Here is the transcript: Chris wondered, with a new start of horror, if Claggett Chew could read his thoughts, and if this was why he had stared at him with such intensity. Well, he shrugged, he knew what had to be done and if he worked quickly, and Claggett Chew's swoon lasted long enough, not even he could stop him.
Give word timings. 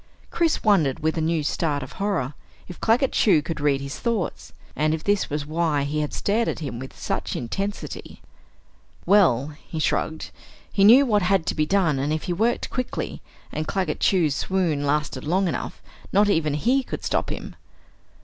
Chris 0.31 0.63
wondered, 0.63 1.01
with 1.01 1.15
a 1.15 1.21
new 1.21 1.43
start 1.43 1.83
of 1.83 1.91
horror, 1.91 2.33
if 2.67 2.81
Claggett 2.81 3.11
Chew 3.11 3.43
could 3.43 3.61
read 3.61 3.81
his 3.81 3.99
thoughts, 3.99 4.51
and 4.75 4.95
if 4.95 5.03
this 5.03 5.29
was 5.29 5.45
why 5.45 5.83
he 5.83 5.99
had 5.99 6.11
stared 6.11 6.47
at 6.47 6.57
him 6.57 6.79
with 6.79 6.97
such 6.97 7.35
intensity. 7.35 8.19
Well, 9.05 9.49
he 9.67 9.77
shrugged, 9.77 10.31
he 10.73 10.83
knew 10.83 11.05
what 11.05 11.21
had 11.21 11.45
to 11.45 11.53
be 11.53 11.67
done 11.67 11.99
and 11.99 12.11
if 12.11 12.23
he 12.23 12.33
worked 12.33 12.71
quickly, 12.71 13.21
and 13.51 13.67
Claggett 13.67 13.99
Chew's 13.99 14.33
swoon 14.33 14.87
lasted 14.87 15.23
long 15.23 15.47
enough, 15.47 15.83
not 16.11 16.31
even 16.31 16.55
he 16.55 16.81
could 16.81 17.03
stop 17.03 17.29
him. 17.31 17.55